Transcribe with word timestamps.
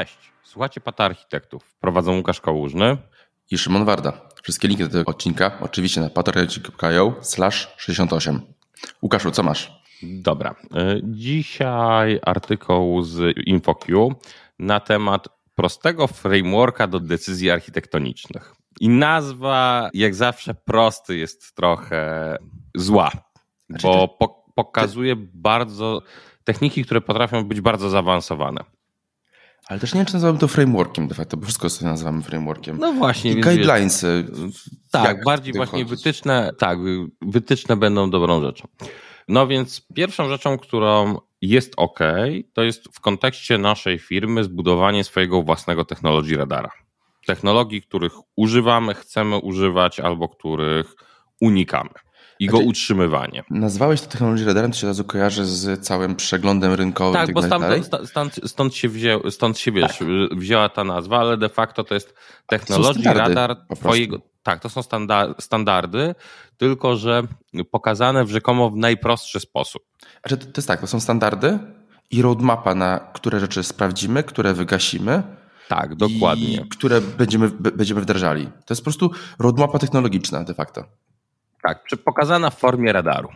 Cześć, 0.00 0.32
słuchacie 0.42 0.80
Pata 0.80 1.04
Architektów. 1.04 1.74
Prowadzą 1.80 2.16
Łukasz 2.16 2.40
Kołużny 2.40 2.96
i 3.50 3.58
Szymon 3.58 3.84
Warda. 3.84 4.12
Wszystkie 4.42 4.68
linki 4.68 4.82
do 4.82 4.90
tego 4.90 5.10
odcinka 5.10 5.58
oczywiście 5.60 6.00
na 6.00 6.10
patarchitekt.io 6.10 7.14
slash 7.20 7.74
68. 7.76 8.40
Łukaszu, 9.02 9.30
co 9.30 9.42
masz? 9.42 9.72
Dobra. 10.02 10.50
Y, 10.50 11.00
dzisiaj 11.04 12.20
artykuł 12.22 13.02
z 13.02 13.36
InfoQ 13.46 14.14
na 14.58 14.80
temat 14.80 15.28
prostego 15.54 16.06
frameworka 16.06 16.86
do 16.86 17.00
decyzji 17.00 17.50
architektonicznych. 17.50 18.54
I 18.80 18.88
nazwa, 18.88 19.90
jak 19.94 20.14
zawsze, 20.14 20.54
prosty 20.54 21.16
jest 21.16 21.54
trochę 21.54 22.36
zła, 22.74 23.10
znaczy 23.68 23.86
bo 23.86 24.08
po, 24.08 24.44
pokazuje 24.54 25.16
bardzo 25.34 26.02
techniki, 26.44 26.84
które 26.84 27.00
potrafią 27.00 27.44
być 27.44 27.60
bardzo 27.60 27.90
zaawansowane. 27.90 28.60
Ale 29.70 29.80
też 29.80 29.94
nie 29.94 29.98
wiem, 29.98 30.06
czy 30.06 30.12
nazywamy 30.12 30.38
to 30.38 30.48
frameworkiem 30.48 31.08
de 31.08 31.14
facto, 31.14 31.36
bo 31.36 31.44
wszystko 31.44 31.70
sobie 31.70 31.90
nazywamy 31.90 32.22
frameworkiem. 32.22 32.78
No 32.78 32.92
właśnie. 32.92 33.32
I 33.32 33.40
guidelines. 33.40 34.06
tak, 34.90 35.24
bardziej 35.24 35.54
właśnie 35.54 35.84
wytyczne, 35.84 36.52
tak, 36.58 36.78
wytyczne 37.22 37.76
będą 37.76 38.10
dobrą 38.10 38.40
rzeczą. 38.40 38.68
No 39.28 39.46
więc 39.46 39.86
pierwszą 39.94 40.28
rzeczą, 40.28 40.58
którą 40.58 41.18
jest 41.42 41.74
ok, 41.76 41.98
to 42.52 42.62
jest 42.62 42.84
w 42.92 43.00
kontekście 43.00 43.58
naszej 43.58 43.98
firmy 43.98 44.44
zbudowanie 44.44 45.04
swojego 45.04 45.42
własnego 45.42 45.84
technologii 45.84 46.36
radara. 46.36 46.70
Technologii, 47.26 47.82
których 47.82 48.12
używamy, 48.36 48.94
chcemy 48.94 49.36
używać 49.36 50.00
albo 50.00 50.28
których 50.28 50.94
unikamy 51.40 51.90
i 52.40 52.46
go 52.46 52.56
znaczy, 52.56 52.68
utrzymywanie. 52.68 53.44
Nazwałeś 53.50 54.00
to 54.00 54.06
technologię 54.06 54.44
radarem, 54.44 54.70
to 54.70 54.78
się 54.78 54.86
od 54.86 54.90
razu 54.90 55.04
kojarzy 55.04 55.44
z 55.44 55.80
całym 55.80 56.16
przeglądem 56.16 56.72
rynkowym. 56.72 57.14
Tak, 57.14 57.32
bo 57.32 57.42
stąd, 57.42 57.64
stąd, 58.04 58.40
stąd, 58.46 58.74
się 58.74 58.90
stąd 59.30 59.58
się 59.58 59.72
wiesz, 59.72 59.98
tak. 59.98 60.38
wzięła 60.38 60.68
ta 60.68 60.84
nazwa, 60.84 61.18
ale 61.18 61.36
de 61.36 61.48
facto 61.48 61.84
to 61.84 61.94
jest 61.94 62.14
technologia 62.46 63.12
radar 63.12 63.56
twojego. 63.76 64.20
Tak, 64.42 64.60
to 64.60 64.68
są 64.68 64.80
standardy, 65.38 66.14
tylko 66.56 66.96
że 66.96 67.22
pokazane 67.70 68.24
w 68.24 68.30
rzekomo 68.30 68.70
w 68.70 68.76
najprostszy 68.76 69.40
sposób. 69.40 69.82
Znaczy, 70.26 70.46
to 70.46 70.52
jest 70.56 70.68
tak, 70.68 70.80
to 70.80 70.86
są 70.86 71.00
standardy 71.00 71.58
i 72.10 72.22
roadmapa, 72.22 72.74
na 72.74 72.98
które 72.98 73.40
rzeczy 73.40 73.62
sprawdzimy, 73.62 74.22
które 74.22 74.54
wygasimy. 74.54 75.22
Tak, 75.68 75.94
dokładnie. 75.94 76.54
I 76.54 76.68
które 76.68 77.00
będziemy, 77.00 77.50
będziemy 77.50 78.00
wdrażali. 78.00 78.46
To 78.46 78.74
jest 78.74 78.82
po 78.82 78.84
prostu 78.84 79.10
roadmapa 79.38 79.78
technologiczna 79.78 80.44
de 80.44 80.54
facto. 80.54 80.84
Tak, 81.62 81.84
pokazana 82.04 82.50
w 82.50 82.58
formie 82.58 82.92
radaru. 82.92 83.28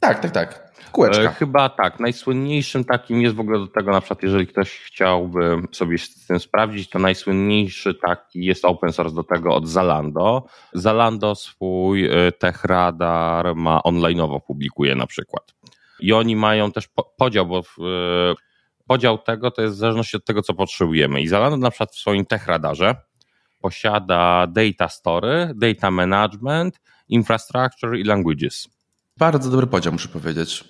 Tak, 0.00 0.20
tak, 0.20 0.30
tak. 0.30 0.68
Kółeczka. 0.92 1.22
E, 1.22 1.28
chyba 1.28 1.68
tak. 1.68 2.00
Najsłynniejszym 2.00 2.84
takim 2.84 3.22
jest 3.22 3.36
w 3.36 3.40
ogóle 3.40 3.58
do 3.58 3.66
tego, 3.66 3.90
na 3.90 4.00
przykład, 4.00 4.22
jeżeli 4.22 4.46
ktoś 4.46 4.78
chciałby 4.78 5.62
sobie 5.72 5.98
z 5.98 6.26
tym 6.26 6.40
sprawdzić, 6.40 6.90
to 6.90 6.98
najsłynniejszy 6.98 7.94
taki 7.94 8.44
jest 8.44 8.64
open 8.64 8.92
source 8.92 9.14
do 9.14 9.24
tego 9.24 9.54
od 9.54 9.68
Zalando. 9.68 10.46
Zalando 10.72 11.34
swój 11.34 12.06
e, 12.06 12.32
tech 12.32 12.64
radar 12.64 13.54
ma 13.56 13.80
online'owo 13.80 14.40
publikuje 14.40 14.94
na 14.94 15.06
przykład. 15.06 15.54
I 16.00 16.12
oni 16.12 16.36
mają 16.36 16.72
też 16.72 16.88
podział, 17.16 17.46
bo 17.46 17.62
w, 17.62 17.78
e, 17.78 18.34
podział 18.86 19.18
tego 19.18 19.50
to 19.50 19.62
jest 19.62 19.74
w 19.74 19.78
zależności 19.78 20.16
od 20.16 20.24
tego, 20.24 20.42
co 20.42 20.54
potrzebujemy. 20.54 21.20
I 21.20 21.28
Zalando 21.28 21.56
na 21.56 21.70
przykład 21.70 21.90
w 21.90 21.98
swoim 21.98 22.26
tech 22.26 22.46
radarze 22.46 22.94
posiada 23.60 24.46
data 24.46 24.88
story, 24.88 25.52
data 25.56 25.90
management, 25.90 26.80
infrastructure 27.08 27.98
i 27.98 28.04
languages. 28.04 28.68
Bardzo 29.18 29.50
dobry 29.50 29.66
podział, 29.66 29.92
muszę 29.92 30.08
powiedzieć. 30.08 30.64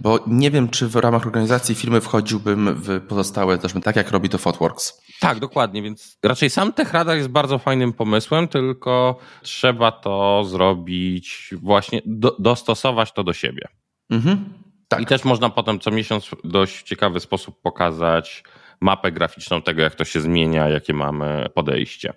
Bo 0.00 0.18
nie 0.26 0.50
wiem, 0.50 0.68
czy 0.68 0.88
w 0.88 0.96
ramach 0.96 1.26
organizacji 1.26 1.74
firmy 1.74 2.00
wchodziłbym 2.00 2.74
w 2.74 3.00
pozostałe 3.00 3.58
też 3.58 3.72
tak, 3.82 3.96
jak 3.96 4.10
robi 4.10 4.28
to 4.28 4.38
Fotworks. 4.38 5.02
Tak, 5.20 5.40
dokładnie, 5.40 5.82
więc 5.82 6.18
raczej 6.22 6.50
sam 6.50 6.72
TechRadar 6.72 7.16
jest 7.16 7.28
bardzo 7.28 7.58
fajnym 7.58 7.92
pomysłem, 7.92 8.48
tylko 8.48 9.18
trzeba 9.42 9.92
to 9.92 10.44
zrobić 10.44 11.54
właśnie, 11.62 12.02
do, 12.06 12.36
dostosować 12.38 13.12
to 13.12 13.24
do 13.24 13.32
siebie. 13.32 13.68
Mhm, 14.10 14.54
tak. 14.88 15.00
I 15.00 15.06
też 15.06 15.24
można 15.24 15.50
potem 15.50 15.80
co 15.80 15.90
miesiąc 15.90 16.26
w 16.26 16.36
dość 16.44 16.82
ciekawy 16.82 17.20
sposób 17.20 17.62
pokazać 17.62 18.44
mapę 18.84 19.12
graficzną 19.12 19.62
tego, 19.62 19.82
jak 19.82 19.94
to 19.94 20.04
się 20.04 20.20
zmienia, 20.20 20.68
jakie 20.68 20.94
mamy 20.94 21.46
podejście. 21.54 22.12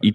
I 0.00 0.14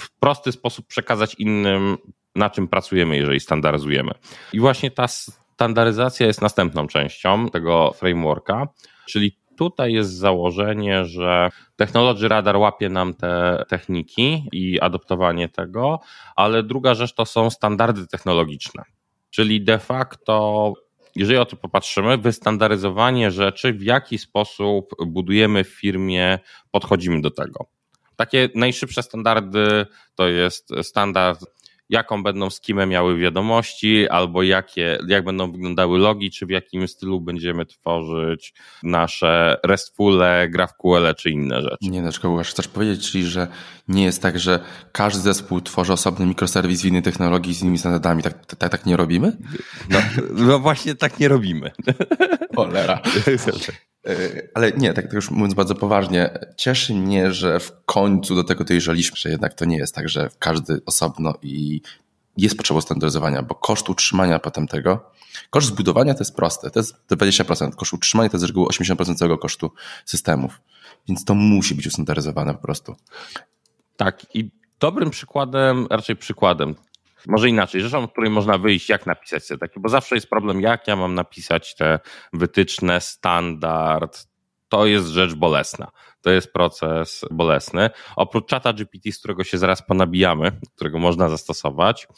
w 0.00 0.10
prosty 0.18 0.52
sposób 0.52 0.86
przekazać 0.86 1.34
innym 1.34 1.98
na 2.34 2.50
czym 2.50 2.68
pracujemy, 2.68 3.16
jeżeli 3.16 3.40
standaryzujemy. 3.40 4.12
I 4.52 4.60
właśnie 4.60 4.90
ta 4.90 5.08
standaryzacja 5.08 6.26
jest 6.26 6.42
następną 6.42 6.86
częścią 6.86 7.48
tego 7.48 7.92
frameworka, 7.92 8.68
czyli 9.06 9.38
tutaj 9.56 9.92
jest 9.92 10.10
założenie, 10.10 11.04
że 11.04 11.50
Technology 11.76 12.28
Radar 12.28 12.56
łapie 12.56 12.88
nam 12.88 13.14
te 13.14 13.64
techniki 13.68 14.48
i 14.52 14.80
adoptowanie 14.80 15.48
tego, 15.48 16.00
ale 16.36 16.62
druga 16.62 16.94
rzecz 16.94 17.14
to 17.14 17.26
są 17.26 17.50
standardy 17.50 18.06
technologiczne. 18.06 18.82
Czyli 19.30 19.64
de 19.64 19.78
facto, 19.78 20.72
jeżeli 21.16 21.38
o 21.38 21.46
to 21.46 21.56
popatrzymy, 21.56 22.18
wystandaryzowanie 22.18 23.30
rzeczy, 23.30 23.72
w 23.72 23.82
jaki 23.82 24.18
sposób 24.18 24.90
budujemy 25.06 25.64
w 25.64 25.68
firmie, 25.68 26.38
podchodzimy 26.70 27.20
do 27.20 27.30
tego. 27.30 27.66
Takie 28.16 28.48
najszybsze 28.54 29.02
standardy 29.02 29.86
to 30.14 30.28
jest 30.28 30.68
standard 30.82 31.44
jaką 31.92 32.22
będą 32.22 32.50
skimę 32.50 32.86
miały 32.86 33.18
wiadomości, 33.18 34.08
albo 34.08 34.42
jakie, 34.42 34.98
jak 35.08 35.24
będą 35.24 35.52
wyglądały 35.52 35.98
logi, 35.98 36.30
czy 36.30 36.46
w 36.46 36.50
jakim 36.50 36.88
stylu 36.88 37.20
będziemy 37.20 37.66
tworzyć 37.66 38.54
nasze 38.82 39.60
RESTfule, 39.64 40.48
GraphQL 40.48 41.14
czy 41.18 41.30
inne 41.30 41.62
rzeczy. 41.62 41.76
Nie, 41.82 42.02
dlaczego 42.02 42.42
chcesz 42.42 42.68
powiedzieć, 42.68 43.10
czyli 43.10 43.24
że 43.24 43.48
nie 43.88 44.04
jest 44.04 44.22
tak, 44.22 44.38
że 44.38 44.60
każdy 44.92 45.20
zespół 45.20 45.60
tworzy 45.60 45.92
osobny 45.92 46.26
mikroserwis 46.26 46.82
w 46.82 46.84
innej 46.84 47.02
technologii 47.02 47.54
z 47.54 47.62
innymi 47.62 47.78
standardami. 47.78 48.22
Tak, 48.22 48.46
tak, 48.46 48.70
tak 48.70 48.86
nie 48.86 48.96
robimy? 48.96 49.36
No, 49.90 49.98
no 50.30 50.58
właśnie 50.58 50.94
tak 50.94 51.20
nie 51.20 51.28
robimy. 51.28 51.70
Cholera. 52.56 53.00
E, 54.06 54.42
ale 54.54 54.72
nie, 54.72 54.92
tak 54.92 55.12
już 55.12 55.30
mówiąc 55.30 55.54
bardzo 55.54 55.74
poważnie, 55.74 56.38
cieszy 56.56 56.94
mnie, 56.94 57.32
że 57.32 57.60
w 57.60 57.84
końcu 57.84 58.34
do 58.34 58.44
tego 58.44 58.64
dojrzeliśmy, 58.64 59.16
że 59.16 59.30
jednak 59.30 59.54
to 59.54 59.64
nie 59.64 59.76
jest 59.76 59.94
tak, 59.94 60.08
że 60.08 60.30
każdy 60.38 60.80
osobno 60.86 61.34
i 61.42 61.80
jest 62.36 62.56
potrzeba 62.56 62.80
standaryzowania, 62.80 63.42
bo 63.42 63.54
koszt 63.54 63.90
utrzymania 63.90 64.38
potem 64.38 64.68
tego, 64.68 65.10
koszt 65.50 65.68
zbudowania 65.68 66.14
to 66.14 66.20
jest 66.20 66.36
proste, 66.36 66.70
to 66.70 66.80
jest 66.80 66.94
20%, 67.10 67.74
koszt 67.74 67.92
utrzymania 67.92 68.30
to 68.30 68.36
jest 68.36 68.44
z 68.44 68.48
reguły 68.48 68.66
80% 68.66 69.14
całego 69.14 69.38
kosztu 69.38 69.70
systemów, 70.04 70.60
więc 71.08 71.24
to 71.24 71.34
musi 71.34 71.74
być 71.74 71.86
ustandaryzowane 71.86 72.54
po 72.54 72.62
prostu. 72.62 72.96
Tak 73.96 74.26
i 74.34 74.50
dobrym 74.80 75.10
przykładem, 75.10 75.86
raczej 75.90 76.16
przykładem 76.16 76.74
może 77.26 77.48
inaczej, 77.48 77.80
rzeczą, 77.80 78.04
od 78.04 78.12
której 78.12 78.30
można 78.30 78.58
wyjść, 78.58 78.88
jak 78.88 79.06
napisać 79.06 79.44
sobie 79.44 79.58
takie, 79.58 79.80
bo 79.80 79.88
zawsze 79.88 80.14
jest 80.14 80.30
problem, 80.30 80.60
jak 80.60 80.88
ja 80.88 80.96
mam 80.96 81.14
napisać 81.14 81.74
te 81.74 81.98
wytyczne, 82.32 83.00
standard. 83.00 84.26
To 84.68 84.86
jest 84.86 85.06
rzecz 85.06 85.34
bolesna. 85.34 85.90
To 86.22 86.30
jest 86.30 86.52
proces 86.52 87.24
bolesny. 87.30 87.90
Oprócz 88.16 88.46
czata 88.48 88.72
GPT, 88.72 89.12
z 89.12 89.18
którego 89.18 89.44
się 89.44 89.58
zaraz 89.58 89.86
ponabijamy, 89.86 90.52
którego 90.76 90.98
można 90.98 91.28
zastosować 91.28 92.08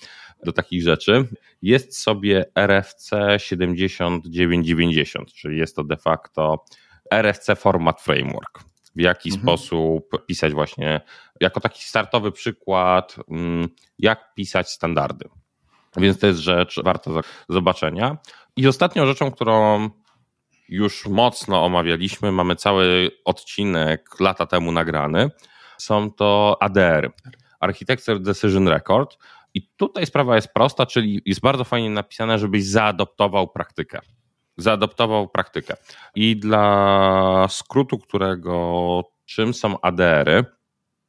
do 0.45 0.53
takich 0.53 0.83
rzeczy, 0.83 1.29
jest 1.63 1.99
sobie 1.99 2.45
RFC 2.55 3.37
7990, 3.39 5.33
czyli 5.33 5.59
jest 5.59 5.77
to 5.77 5.85
de 5.85 5.97
facto 5.97 6.65
RFC 7.11 7.57
Format 7.57 8.01
Framework 8.03 8.74
w 8.97 9.01
jaki 9.01 9.29
mhm. 9.29 9.43
sposób 9.43 10.27
pisać 10.27 10.53
właśnie, 10.53 11.01
jako 11.41 11.61
taki 11.61 11.85
startowy 11.85 12.33
przykład, 12.33 13.17
mm, 13.31 13.69
jak 13.99 14.35
pisać 14.35 14.71
standardy. 14.71 15.29
Więc 15.97 16.19
to 16.19 16.27
jest 16.27 16.41
rzecz 16.41 16.81
warta 16.85 17.11
zobaczenia. 17.49 18.17
I 18.57 18.69
ostatnią 18.69 19.07
rzeczą, 19.07 19.31
którą 19.31 19.91
już 20.69 21.07
mocno 21.07 21.65
omawialiśmy, 21.65 22.33
mamy 22.33 22.57
cały 22.57 23.11
odcinek 23.25 24.21
lata 24.21 24.47
temu 24.47 24.73
nagrany, 24.73 25.31
są 25.79 26.11
to 26.11 26.57
ADR, 26.61 27.13
Architecture 27.61 28.21
Decision 28.21 28.69
Record. 28.69 29.19
I 29.55 29.69
tutaj 29.77 30.07
sprawa 30.07 30.37
jest 30.37 30.49
prosta, 30.55 30.87
czyli 30.87 31.23
jest 31.27 31.41
bardzo 31.41 31.65
fajnie 31.65 31.91
napisane, 31.91 32.39
żebyś 32.39 32.65
zaadoptował 32.65 33.49
praktykę 33.49 34.01
zaadoptował 34.57 35.29
praktykę. 35.29 35.77
I 36.15 36.37
dla 36.37 37.47
skrótu, 37.51 37.99
którego 37.99 39.05
czym 39.25 39.55
są 39.55 39.81
ADR-y, 39.81 40.45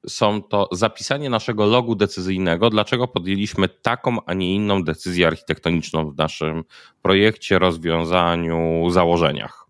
są 0.08 0.44
to 0.44 0.70
zapisanie 0.72 1.30
naszego 1.30 1.66
logu 1.66 1.96
decyzyjnego, 1.96 2.70
dlaczego 2.70 3.08
podjęliśmy 3.08 3.70
taką, 3.70 4.18
a 4.26 4.34
nie 4.34 4.56
inną 4.56 4.84
decyzję 4.84 5.28
architektoniczną 5.28 6.12
w 6.12 6.18
naszym 6.18 6.64
projekcie, 7.02 7.60
rozwiązaniu, 7.60 8.90
założeniach. 8.90 9.66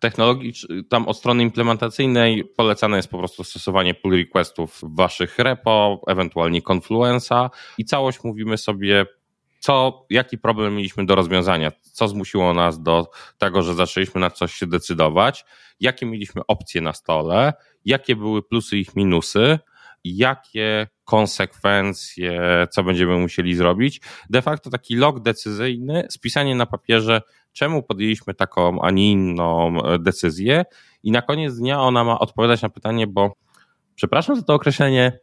Technologii, 0.00 0.52
tam 0.88 1.08
od 1.08 1.16
strony 1.16 1.42
implementacyjnej 1.42 2.44
polecane 2.44 2.96
jest 2.96 3.08
po 3.08 3.18
prostu 3.18 3.44
stosowanie 3.44 3.94
pull 3.94 4.16
requestów 4.16 4.80
w 4.82 4.96
waszych 4.96 5.38
repo, 5.38 6.00
ewentualnie 6.06 6.62
Confluenza 6.62 7.50
i 7.78 7.84
całość 7.84 8.24
mówimy 8.24 8.58
sobie 8.58 9.06
co, 9.64 10.06
jaki 10.10 10.38
problem 10.38 10.76
mieliśmy 10.76 11.06
do 11.06 11.14
rozwiązania, 11.14 11.72
co 11.82 12.08
zmusiło 12.08 12.54
nas 12.54 12.82
do 12.82 13.10
tego, 13.38 13.62
że 13.62 13.74
zaczęliśmy 13.74 14.20
na 14.20 14.30
coś 14.30 14.54
się 14.54 14.66
decydować, 14.66 15.44
jakie 15.80 16.06
mieliśmy 16.06 16.42
opcje 16.48 16.80
na 16.80 16.92
stole, 16.92 17.52
jakie 17.84 18.16
były 18.16 18.42
plusy 18.42 18.76
i 18.76 18.80
ich 18.80 18.96
minusy, 18.96 19.58
jakie 20.04 20.86
konsekwencje, 21.04 22.66
co 22.70 22.82
będziemy 22.82 23.18
musieli 23.18 23.54
zrobić. 23.54 24.00
De 24.30 24.42
facto 24.42 24.70
taki 24.70 24.96
log 24.96 25.20
decyzyjny, 25.20 26.06
spisanie 26.10 26.54
na 26.54 26.66
papierze, 26.66 27.22
czemu 27.52 27.82
podjęliśmy 27.82 28.34
taką, 28.34 28.82
a 28.82 28.90
nie 28.90 29.12
inną 29.12 29.78
decyzję. 29.98 30.64
I 31.02 31.10
na 31.10 31.22
koniec 31.22 31.58
dnia 31.58 31.80
ona 31.80 32.04
ma 32.04 32.18
odpowiadać 32.18 32.62
na 32.62 32.68
pytanie, 32.68 33.06
bo 33.06 33.32
przepraszam 33.94 34.36
za 34.36 34.42
to 34.42 34.54
określenie, 34.54 35.18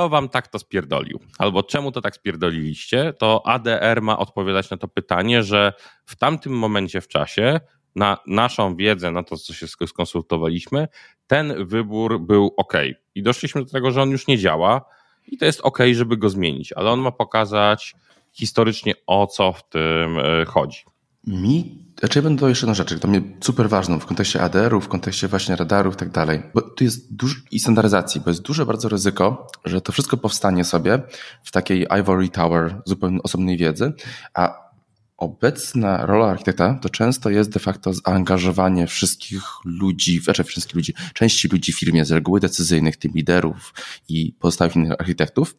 kto 0.00 0.08
wam 0.08 0.28
tak 0.28 0.48
to 0.48 0.58
spierdolił, 0.58 1.20
albo 1.38 1.62
czemu 1.62 1.92
to 1.92 2.00
tak 2.00 2.16
spierdoliliście, 2.16 3.12
to 3.18 3.46
ADR 3.46 4.02
ma 4.02 4.18
odpowiadać 4.18 4.70
na 4.70 4.76
to 4.76 4.88
pytanie, 4.88 5.42
że 5.42 5.72
w 6.06 6.16
tamtym 6.16 6.52
momencie 6.52 7.00
w 7.00 7.08
czasie 7.08 7.60
na 7.96 8.18
naszą 8.26 8.76
wiedzę, 8.76 9.10
na 9.10 9.22
to, 9.22 9.36
co 9.36 9.54
się 9.54 9.66
skonsultowaliśmy, 9.68 10.88
ten 11.26 11.66
wybór 11.66 12.20
był 12.20 12.54
ok. 12.56 12.72
I 13.14 13.22
doszliśmy 13.22 13.64
do 13.64 13.70
tego, 13.70 13.90
że 13.90 14.02
on 14.02 14.10
już 14.10 14.26
nie 14.26 14.38
działa 14.38 14.84
i 15.26 15.38
to 15.38 15.44
jest 15.44 15.60
ok, 15.60 15.78
żeby 15.92 16.16
go 16.16 16.28
zmienić, 16.28 16.72
ale 16.72 16.90
on 16.90 17.00
ma 17.00 17.12
pokazać 17.12 17.94
historycznie, 18.32 18.94
o 19.06 19.26
co 19.26 19.52
w 19.52 19.68
tym 19.68 20.18
e, 20.18 20.44
chodzi. 20.44 20.84
Mi, 21.26 21.80
znaczy 21.98 22.22
będę 22.22 22.48
jeszcze 22.48 22.66
jedną 22.66 22.74
rzecz, 22.74 23.00
to 23.00 23.08
mnie 23.08 23.22
super 23.40 23.68
ważną 23.68 24.00
w 24.00 24.06
kontekście 24.06 24.42
ADR-ów, 24.42 24.84
w 24.84 24.88
kontekście 24.88 25.28
właśnie 25.28 25.56
radarów 25.56 25.94
i 25.94 25.96
tak 25.96 26.10
dalej, 26.10 26.42
bo 26.54 26.62
tu 26.62 26.84
jest 26.84 27.14
duży, 27.14 27.36
i 27.50 27.60
standaryzacji, 27.60 28.20
bo 28.20 28.30
jest 28.30 28.42
duże 28.42 28.66
bardzo 28.66 28.88
ryzyko, 28.88 29.46
że 29.64 29.80
to 29.80 29.92
wszystko 29.92 30.16
powstanie 30.16 30.64
sobie 30.64 31.02
w 31.42 31.52
takiej 31.52 31.86
ivory 32.00 32.28
tower 32.28 32.82
zupełnie 32.86 33.22
osobnej 33.22 33.56
wiedzy, 33.56 33.92
a 34.34 34.70
obecna 35.16 36.06
rola 36.06 36.26
architekta 36.26 36.74
to 36.74 36.88
często 36.88 37.30
jest 37.30 37.50
de 37.50 37.60
facto 37.60 37.92
zaangażowanie 37.92 38.86
wszystkich 38.86 39.42
ludzi, 39.64 40.20
znaczy 40.20 40.44
wszystkich 40.44 40.76
ludzi, 40.76 40.94
części 41.14 41.48
ludzi 41.48 41.72
w 41.72 41.78
firmie 41.78 42.04
z 42.04 42.10
reguły 42.10 42.40
decyzyjnych, 42.40 42.96
tym 42.96 43.12
liderów 43.12 43.74
i 44.08 44.32
pozostałych 44.32 44.76
innych 44.76 45.00
architektów, 45.00 45.54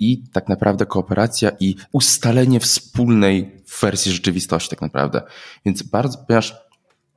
i 0.00 0.22
tak 0.32 0.48
naprawdę 0.48 0.86
kooperacja 0.86 1.50
i 1.60 1.76
ustalenie 1.92 2.60
wspólnej 2.60 3.62
wersji 3.80 4.12
rzeczywistości 4.12 4.70
tak 4.70 4.82
naprawdę. 4.82 5.22
Więc 5.64 5.82
bardzo, 5.82 6.18
ponieważ 6.18 6.54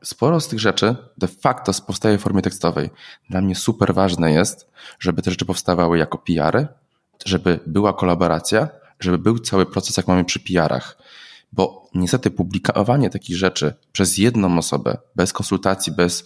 sporo 0.04 0.40
z 0.40 0.48
tych 0.48 0.60
rzeczy 0.60 0.96
de 1.18 1.28
facto 1.28 1.72
powstaje 1.88 2.18
w 2.18 2.22
formie 2.22 2.42
tekstowej. 2.42 2.90
Dla 3.30 3.42
mnie 3.42 3.56
super 3.56 3.94
ważne 3.94 4.32
jest, 4.32 4.68
żeby 5.00 5.22
te 5.22 5.32
rzeczy 5.32 5.46
powstawały 5.46 5.98
jako 5.98 6.18
PR-y, 6.18 6.68
żeby 7.26 7.60
była 7.68 7.94
kolaboracja, 7.94 8.70
żeby 9.00 9.18
był 9.18 9.40
cały 9.40 9.66
proces, 9.66 9.98
jak 9.98 10.08
mamy 10.08 10.26
przy 10.26 10.40
PR-ach. 10.40 10.98
Bo 11.52 11.90
niestety 11.96 12.32
publikowanie 12.32 13.10
takich 13.10 13.38
rzeczy 13.38 13.74
przez 13.92 14.18
jedną 14.18 14.58
osobę, 14.58 14.98
bez 15.16 15.34
konsultacji, 15.34 15.94
bez 15.94 16.24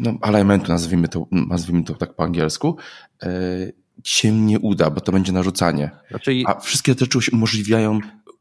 no, 0.00 0.14
alignmentu, 0.20 0.72
nazwijmy 0.72 1.08
to, 1.08 1.26
nazwijmy 1.30 1.84
to 1.84 1.94
tak 1.94 2.14
po 2.14 2.24
angielsku, 2.24 2.76
yy, 3.22 3.72
się 4.04 4.32
nie 4.32 4.60
uda, 4.60 4.90
bo 4.90 5.00
to 5.00 5.12
będzie 5.12 5.32
narzucanie. 5.32 5.90
Znaczy... 6.10 6.42
A 6.46 6.60
wszystkie 6.60 6.94
te 6.94 7.04
rzeczy 7.04 7.18
umożliwiają 7.32 7.98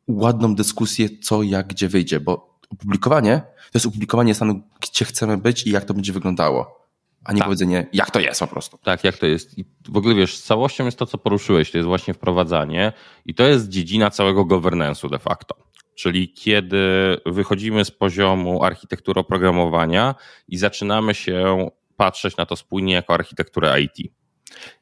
ładną 0.08 0.56
dyskusję, 0.56 1.10
co, 1.24 1.44
jak, 1.44 1.68
gdzie 1.68 1.90
wyjdzie, 1.90 2.20
bo 2.20 2.60
opublikowanie 2.70 3.42
to 3.58 3.72
jest 3.74 3.86
opublikowanie 3.86 4.36
stanu, 4.36 4.62
gdzie 4.82 5.06
chcemy 5.06 5.38
być 5.38 5.68
i 5.68 5.70
jak 5.70 5.86
to 5.86 5.94
będzie 5.94 6.14
wyglądało 6.14 6.86
a 7.26 7.34
nie 7.34 7.40
tak. 7.40 7.48
powiedzenie, 7.48 7.88
jak 7.94 8.12
to 8.12 8.20
jest 8.20 8.40
po 8.40 8.48
prostu. 8.48 8.78
Tak, 8.78 9.04
jak 9.04 9.18
to 9.18 9.26
jest. 9.26 9.58
I 9.58 9.66
w 9.90 9.98
ogóle 9.98 10.16
wiesz, 10.16 10.40
całością 10.40 10.86
jest 10.86 10.98
to, 10.98 11.06
co 11.06 11.18
poruszyłeś, 11.18 11.72
to 11.72 11.78
jest 11.78 11.88
właśnie 11.88 12.14
wprowadzanie 12.14 12.94
i 13.26 13.36
to 13.36 13.44
jest 13.44 13.70
dziedzina 13.70 14.12
całego 14.12 14.46
governance'u 14.46 15.10
de 15.10 15.20
facto. 15.20 15.56
Czyli 15.96 16.34
kiedy 16.34 16.78
wychodzimy 17.26 17.86
z 17.86 17.92
poziomu 17.92 18.64
architektury 18.64 19.20
oprogramowania 19.20 20.16
i 20.48 20.58
zaczynamy 20.58 21.14
się 21.14 21.70
patrzeć 21.98 22.38
na 22.38 22.46
to 22.46 22.56
spójnie 22.56 22.94
jako 22.94 23.14
architekturę 23.14 23.82
IT. 23.82 24.12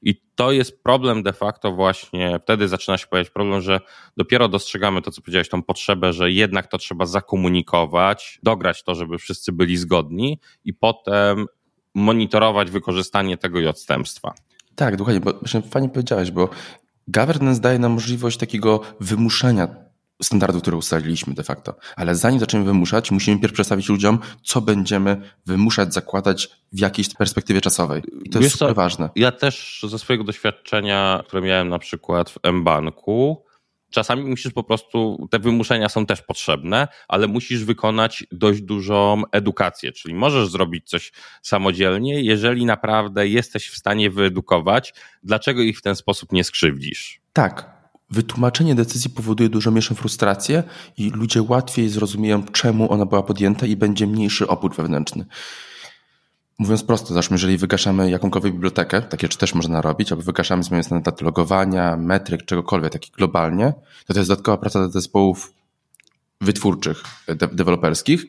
I 0.01 0.22
to 0.35 0.51
jest 0.51 0.83
problem 0.83 1.23
de 1.23 1.33
facto 1.33 1.71
właśnie, 1.71 2.39
wtedy 2.43 2.67
zaczyna 2.67 2.97
się 2.97 3.07
pojawiać 3.07 3.29
problem, 3.29 3.61
że 3.61 3.79
dopiero 4.17 4.47
dostrzegamy 4.47 5.01
to, 5.01 5.11
co 5.11 5.21
powiedziałeś, 5.21 5.49
tą 5.49 5.63
potrzebę, 5.63 6.13
że 6.13 6.31
jednak 6.31 6.67
to 6.67 6.77
trzeba 6.77 7.05
zakomunikować, 7.05 8.39
dograć 8.43 8.83
to, 8.83 8.95
żeby 8.95 9.17
wszyscy 9.17 9.51
byli 9.51 9.77
zgodni 9.77 10.39
i 10.65 10.73
potem 10.73 11.45
monitorować 11.93 12.71
wykorzystanie 12.71 13.37
tego 13.37 13.59
i 13.59 13.67
odstępstwa. 13.67 14.33
Tak, 14.75 14.95
dokładnie, 14.95 15.21
bo 15.21 15.33
fajnie 15.71 15.89
powiedziałeś, 15.89 16.31
bo 16.31 16.49
governance 17.07 17.61
daje 17.61 17.79
nam 17.79 17.91
możliwość 17.91 18.37
takiego 18.37 18.81
wymuszenia 18.99 19.83
standardów, 20.21 20.61
które 20.61 20.77
ustaliliśmy 20.77 21.33
de 21.33 21.43
facto. 21.43 21.75
Ale 21.95 22.15
zanim 22.15 22.39
zaczniemy 22.39 22.65
wymuszać, 22.65 23.11
musimy 23.11 23.39
pierw 23.39 23.53
przedstawić 23.53 23.89
ludziom, 23.89 24.19
co 24.43 24.61
będziemy 24.61 25.21
wymuszać, 25.45 25.93
zakładać 25.93 26.49
w 26.71 26.79
jakiejś 26.79 27.13
perspektywie 27.13 27.61
czasowej. 27.61 28.01
I 28.23 28.29
to 28.29 28.39
Wiesz 28.39 28.43
jest 28.43 28.59
super 28.59 28.75
ważne. 28.75 29.09
Ja 29.15 29.31
też 29.31 29.85
ze 29.89 29.99
swojego 29.99 30.23
doświadczenia, 30.23 31.23
które 31.27 31.41
miałem 31.41 31.69
na 31.69 31.79
przykład 31.79 32.29
w 32.29 32.37
M-Banku, 32.43 33.45
czasami 33.93 34.23
musisz 34.23 34.53
po 34.53 34.63
prostu, 34.63 35.27
te 35.31 35.39
wymuszenia 35.39 35.89
są 35.89 36.05
też 36.05 36.21
potrzebne, 36.21 36.87
ale 37.07 37.27
musisz 37.27 37.63
wykonać 37.63 38.23
dość 38.31 38.61
dużą 38.61 39.21
edukację, 39.31 39.91
czyli 39.91 40.15
możesz 40.15 40.49
zrobić 40.49 40.89
coś 40.89 41.11
samodzielnie, 41.41 42.21
jeżeli 42.21 42.65
naprawdę 42.65 43.27
jesteś 43.27 43.69
w 43.69 43.77
stanie 43.77 44.09
wyedukować, 44.09 44.93
dlaczego 45.23 45.61
ich 45.61 45.79
w 45.79 45.81
ten 45.81 45.95
sposób 45.95 46.31
nie 46.31 46.43
skrzywdzisz. 46.43 47.21
Tak, 47.33 47.72
wytłumaczenie 48.13 48.75
decyzji 48.75 49.09
powoduje 49.09 49.49
dużo 49.49 49.71
mniejszą 49.71 49.95
frustrację 49.95 50.63
i 50.97 51.09
ludzie 51.09 51.41
łatwiej 51.41 51.89
zrozumieją, 51.89 52.43
czemu 52.43 52.91
ona 52.91 53.05
była 53.05 53.23
podjęta 53.23 53.65
i 53.65 53.75
będzie 53.75 54.07
mniejszy 54.07 54.47
opór 54.47 54.75
wewnętrzny. 54.75 55.25
Mówiąc 56.59 56.83
prosto, 56.83 57.13
załóżmy, 57.13 57.35
jeżeli 57.35 57.57
wygaszamy 57.57 58.09
jakąkolwiek 58.09 58.53
bibliotekę, 58.53 59.01
takie 59.01 59.27
rzeczy 59.27 59.37
też 59.37 59.55
można 59.55 59.81
robić, 59.81 60.11
albo 60.11 60.23
wygaszamy 60.23 60.63
zmieniając 60.63 60.85
standardy 60.85 61.25
logowania, 61.25 61.97
metryk, 61.97 62.45
czegokolwiek, 62.45 62.93
taki 62.93 63.11
globalnie, 63.11 63.73
to 64.05 64.13
to 64.13 64.19
jest 64.19 64.29
dodatkowa 64.29 64.57
praca 64.57 64.79
dla 64.79 64.89
zespołów 64.89 65.53
wytwórczych, 66.41 67.03
de 67.27 67.47
deweloperskich 67.47 68.25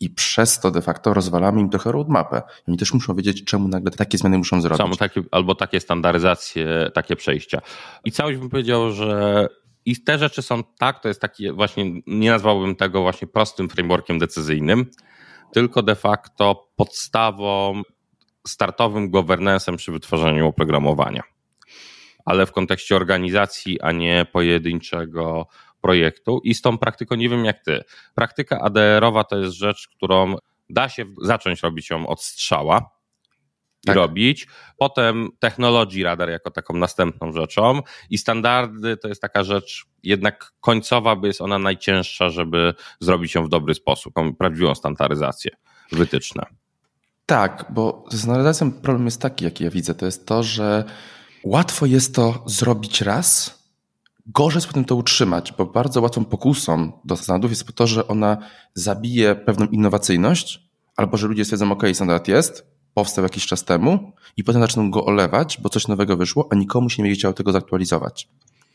i 0.00 0.10
przez 0.10 0.60
to 0.60 0.70
de 0.70 0.82
facto 0.82 1.14
rozwalamy 1.14 1.60
im 1.60 1.70
trochę 1.70 1.92
roadmapę. 1.92 2.42
Oni 2.68 2.76
też 2.76 2.94
muszą 2.94 3.14
wiedzieć, 3.14 3.44
czemu 3.44 3.68
nagle 3.68 3.90
takie 3.90 4.18
zmiany 4.18 4.38
muszą 4.38 4.60
zrobić. 4.60 4.78
Samo 4.78 4.96
takie, 4.96 5.22
albo 5.30 5.54
takie 5.54 5.80
standaryzacje, 5.80 6.90
takie 6.94 7.16
przejścia. 7.16 7.60
I 8.04 8.12
całość 8.12 8.38
bym 8.38 8.50
powiedział, 8.50 8.92
że 8.92 9.48
i 9.84 9.96
te 9.96 10.18
rzeczy 10.18 10.42
są 10.42 10.62
tak, 10.78 11.00
to 11.00 11.08
jest 11.08 11.20
taki 11.20 11.52
właśnie, 11.52 12.02
nie 12.06 12.30
nazwałbym 12.30 12.76
tego 12.76 13.02
właśnie 13.02 13.28
prostym 13.28 13.68
frameworkiem 13.68 14.18
decyzyjnym, 14.18 14.86
tylko 15.52 15.82
de 15.82 15.94
facto 15.94 16.68
podstawą, 16.76 17.82
startowym 18.46 19.10
governancem 19.10 19.76
przy 19.76 19.92
wytwarzaniu 19.92 20.46
oprogramowania. 20.48 21.22
Ale 22.24 22.46
w 22.46 22.52
kontekście 22.52 22.96
organizacji, 22.96 23.80
a 23.80 23.92
nie 23.92 24.26
pojedynczego 24.32 25.46
projektu 25.80 26.40
i 26.44 26.54
z 26.54 26.62
tą 26.62 26.78
praktyką 26.78 27.14
nie 27.14 27.28
wiem 27.28 27.44
jak 27.44 27.64
ty. 27.64 27.84
Praktyka 28.14 28.60
ADR-owa 28.60 29.24
to 29.24 29.38
jest 29.38 29.52
rzecz, 29.52 29.88
którą 29.88 30.36
da 30.70 30.88
się 30.88 31.04
zacząć 31.22 31.62
robić 31.62 31.90
ją 31.90 32.06
od 32.06 32.22
strzała 32.22 32.98
tak. 33.86 33.96
robić. 33.96 34.46
Potem 34.76 35.28
technologii 35.38 36.02
radar 36.02 36.30
jako 36.30 36.50
taką 36.50 36.74
następną 36.74 37.32
rzeczą 37.32 37.82
i 38.10 38.18
standardy 38.18 38.96
to 38.96 39.08
jest 39.08 39.22
taka 39.22 39.44
rzecz 39.44 39.84
jednak 40.02 40.52
końcowa, 40.60 41.16
by 41.16 41.26
jest 41.26 41.40
ona 41.40 41.58
najcięższa, 41.58 42.30
żeby 42.30 42.74
zrobić 43.00 43.34
ją 43.34 43.44
w 43.44 43.48
dobry 43.48 43.74
sposób, 43.74 44.14
prawdziwą 44.38 44.74
standaryzację, 44.74 45.50
wytyczne. 45.92 46.42
Tak, 47.26 47.64
bo 47.70 48.04
ze 48.10 48.18
standaryzacją 48.18 48.72
problem 48.72 49.04
jest 49.04 49.22
taki, 49.22 49.44
jaki 49.44 49.64
ja 49.64 49.70
widzę, 49.70 49.94
to 49.94 50.06
jest 50.06 50.26
to, 50.26 50.42
że 50.42 50.84
łatwo 51.44 51.86
jest 51.86 52.14
to 52.14 52.42
zrobić 52.46 53.00
raz, 53.00 53.57
Gorzej 54.28 54.56
jest 54.56 54.66
potem 54.66 54.84
to 54.84 54.96
utrzymać, 54.96 55.52
bo 55.52 55.66
bardzo 55.66 56.00
łatwą 56.00 56.24
pokusą 56.24 57.00
do 57.04 57.16
standardów 57.16 57.50
jest 57.50 57.74
to, 57.74 57.86
że 57.86 58.08
ona 58.08 58.36
zabije 58.74 59.34
pewną 59.34 59.66
innowacyjność, 59.66 60.68
albo 60.96 61.16
że 61.16 61.26
ludzie 61.26 61.44
stwierdzą, 61.44 61.72
ok, 61.72 61.82
standard 61.92 62.28
jest, 62.28 62.66
powstał 62.94 63.24
jakiś 63.24 63.46
czas 63.46 63.64
temu 63.64 64.12
i 64.36 64.44
potem 64.44 64.62
zaczną 64.62 64.90
go 64.90 65.04
olewać, 65.04 65.58
bo 65.62 65.68
coś 65.68 65.88
nowego 65.88 66.16
wyszło, 66.16 66.48
a 66.50 66.54
nikomu 66.54 66.90
się 66.90 67.02
nie 67.02 67.08
będzie 67.08 67.18
chciało 67.18 67.34
tego 67.34 67.52
zaktualizować. 67.52 68.28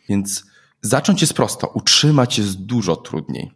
Więc 0.09 0.45
zacząć 0.81 1.21
jest 1.21 1.33
prosto, 1.33 1.67
utrzymać 1.67 2.37
jest 2.37 2.65
dużo 2.65 2.95
trudniej. 2.95 3.51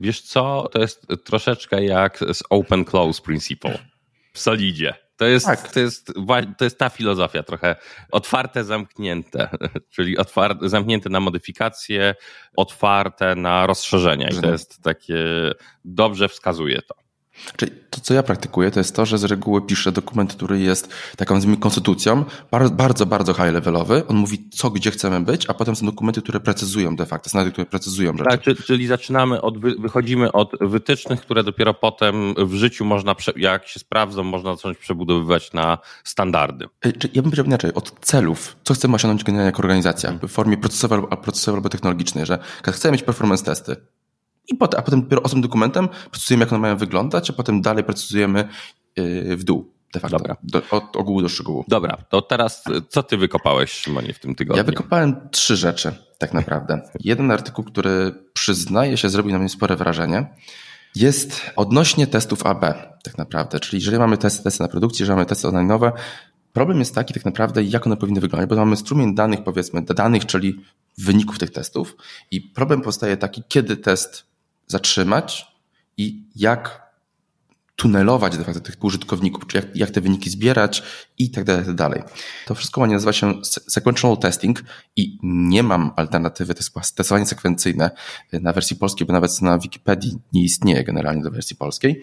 Wiesz 0.00 0.22
co, 0.22 0.68
to 0.72 0.80
jest 0.80 1.06
troszeczkę 1.24 1.84
jak 1.84 2.18
z 2.32 2.42
Open 2.50 2.84
Close 2.84 3.22
Principle 3.22 3.78
w 4.32 4.38
Solidzie. 4.38 4.94
To 5.22 5.26
jest, 5.26 5.46
tak. 5.46 5.72
to, 5.72 5.80
jest, 5.80 6.12
to 6.58 6.64
jest 6.64 6.78
ta 6.78 6.88
filozofia 6.88 7.42
trochę 7.42 7.76
otwarte, 8.10 8.64
zamknięte, 8.64 9.48
czyli 9.94 10.18
otwarte, 10.18 10.68
zamknięte 10.68 11.10
na 11.10 11.20
modyfikacje, 11.20 12.14
otwarte 12.56 13.34
na 13.34 13.66
rozszerzenia 13.66 14.28
i 14.28 14.40
to 14.40 14.50
jest 14.50 14.82
takie, 14.82 15.24
dobrze 15.84 16.28
wskazuje 16.28 16.82
to. 16.82 17.01
Czyli 17.56 17.72
to, 17.90 18.00
co 18.00 18.14
ja 18.14 18.22
praktykuję, 18.22 18.70
to 18.70 18.80
jest 18.80 18.96
to, 18.96 19.06
że 19.06 19.18
z 19.18 19.24
reguły 19.24 19.62
piszę 19.62 19.92
dokument, 19.92 20.34
który 20.34 20.60
jest 20.60 20.94
taką 21.16 21.34
nazwijmy 21.34 21.56
konstytucją, 21.56 22.24
bardzo, 22.50 23.06
bardzo, 23.06 23.34
high 23.34 23.52
levelowy. 23.52 24.06
On 24.06 24.16
mówi, 24.16 24.48
co, 24.50 24.70
gdzie 24.70 24.90
chcemy 24.90 25.20
być, 25.20 25.50
a 25.50 25.54
potem 25.54 25.76
są 25.76 25.86
dokumenty, 25.86 26.22
które 26.22 26.40
precyzują 26.40 26.96
de 26.96 27.06
facto, 27.06 27.30
znajdy, 27.30 27.52
które 27.52 27.66
precyzują 27.66 28.16
rzeczy. 28.16 28.30
Tak, 28.30 28.64
czyli 28.64 28.86
zaczynamy 28.86 29.40
od, 29.40 29.58
wychodzimy 29.80 30.32
od 30.32 30.50
wytycznych, 30.60 31.20
które 31.20 31.44
dopiero 31.44 31.74
potem 31.74 32.34
w 32.38 32.54
życiu 32.54 32.84
można, 32.84 33.14
jak 33.36 33.68
się 33.68 33.80
sprawdzą, 33.80 34.22
można 34.22 34.56
zacząć 34.56 34.78
przebudowywać 34.78 35.52
na 35.52 35.78
standardy. 36.04 36.68
Ja 36.84 37.22
bym 37.22 37.24
powiedział 37.24 37.46
inaczej, 37.46 37.74
od 37.74 38.00
celów, 38.00 38.56
co 38.64 38.74
chcemy 38.74 38.94
osiągnąć 38.94 39.24
generalnie 39.24 39.46
jako 39.46 39.58
organizacja, 39.58 40.12
w 40.22 40.28
formie 40.28 40.56
procesowej, 40.56 41.00
procesowej 41.22 41.58
albo 41.58 41.68
technologicznej, 41.68 42.26
że 42.26 42.38
chcemy 42.72 42.92
mieć 42.92 43.02
performance 43.02 43.44
testy, 43.44 43.76
i 44.52 44.56
potem, 44.56 44.80
a 44.80 44.82
potem 44.82 45.02
dopiero 45.02 45.22
osobnym 45.22 45.42
dokumentem 45.42 45.88
precyzujemy, 46.10 46.44
jak 46.44 46.52
one 46.52 46.60
mają 46.60 46.76
wyglądać, 46.76 47.30
a 47.30 47.32
potem 47.32 47.60
dalej 47.60 47.84
precyzujemy 47.84 48.48
yy, 48.96 49.36
w 49.36 49.44
dół. 49.44 49.72
De 49.94 50.00
facto, 50.00 50.18
Dobra. 50.18 50.36
Do, 50.42 50.62
od 50.70 50.96
ogółu 50.96 51.22
do 51.22 51.28
szczegółu. 51.28 51.64
Dobra, 51.68 51.96
to 52.08 52.22
teraz 52.22 52.64
co 52.88 53.02
ty 53.02 53.16
wykopałeś, 53.16 53.72
Szymonie, 53.72 54.14
w 54.14 54.18
tym 54.18 54.34
tygodniu? 54.34 54.58
Ja 54.58 54.64
wykopałem 54.64 55.16
trzy 55.30 55.56
rzeczy, 55.56 55.94
tak 56.18 56.34
naprawdę. 56.34 56.80
Jeden 57.00 57.30
artykuł, 57.30 57.64
który 57.64 58.14
przyznaję 58.32 58.96
się, 58.96 59.08
zrobił 59.08 59.32
na 59.32 59.38
mnie 59.38 59.48
spore 59.48 59.76
wrażenie, 59.76 60.26
jest 60.94 61.50
odnośnie 61.56 62.06
testów 62.06 62.46
AB, 62.46 62.60
tak 63.02 63.18
naprawdę. 63.18 63.60
Czyli 63.60 63.80
jeżeli 63.80 63.98
mamy 63.98 64.18
testy, 64.18 64.42
testy 64.42 64.62
na 64.62 64.68
produkcji, 64.68 65.02
jeżeli 65.02 65.16
mamy 65.16 65.26
testy 65.26 65.48
online'owe, 65.48 65.92
problem 66.52 66.78
jest 66.78 66.94
taki 66.94 67.14
tak 67.14 67.24
naprawdę, 67.24 67.62
jak 67.62 67.86
one 67.86 67.96
powinny 67.96 68.20
wyglądać, 68.20 68.50
bo 68.50 68.56
mamy 68.56 68.76
strumień 68.76 69.14
danych, 69.14 69.44
powiedzmy, 69.44 69.82
danych, 69.82 70.26
czyli 70.26 70.60
wyników 70.98 71.38
tych 71.38 71.50
testów 71.50 71.96
i 72.30 72.40
problem 72.40 72.80
powstaje 72.80 73.16
taki, 73.16 73.42
kiedy 73.48 73.76
test 73.76 74.31
zatrzymać 74.72 75.46
i 75.96 76.24
jak 76.36 76.82
tunelować 77.76 78.36
de 78.36 78.44
facto 78.44 78.60
tych 78.60 78.84
użytkowników, 78.84 79.46
czy 79.46 79.56
jak, 79.56 79.76
jak 79.76 79.90
te 79.90 80.00
wyniki 80.00 80.30
zbierać 80.30 80.82
i 81.18 81.30
tak 81.30 81.44
dalej, 81.44 81.64
tak 81.64 81.74
dalej. 81.74 82.02
To 82.46 82.54
wszystko 82.54 82.80
ma 82.80 82.86
nazywa 82.86 83.12
się 83.12 83.40
sequential 83.44 84.16
testing 84.16 84.64
i 84.96 85.18
nie 85.22 85.62
mam 85.62 85.90
alternatywy, 85.96 86.54
to 86.54 86.60
jest 86.60 86.94
testowanie 86.94 87.26
sekwencyjne 87.26 87.90
na 88.32 88.52
wersji 88.52 88.76
polskiej, 88.76 89.06
bo 89.06 89.12
nawet 89.12 89.42
na 89.42 89.58
Wikipedii 89.58 90.18
nie 90.32 90.44
istnieje 90.44 90.84
generalnie 90.84 91.22
do 91.22 91.30
wersji 91.30 91.56
polskiej. 91.56 92.02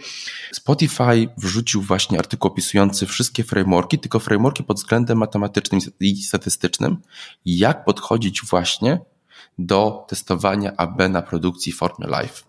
Spotify 0.54 1.30
wrzucił 1.38 1.82
właśnie 1.82 2.20
artykuł 2.20 2.52
opisujący 2.52 3.06
wszystkie 3.06 3.44
frameworki, 3.44 4.00
tylko 4.00 4.20
frameworki 4.20 4.64
pod 4.64 4.78
względem 4.78 5.18
matematycznym 5.18 5.82
i 6.00 6.24
statystycznym, 6.24 6.98
jak 7.46 7.86
podchodzić 7.86 8.42
właśnie 8.42 9.00
do 9.60 10.06
testowania 10.10 10.76
AB 10.78 11.10
na 11.10 11.22
produkcji 11.22 11.72
formie 11.72 12.08
live 12.08 12.49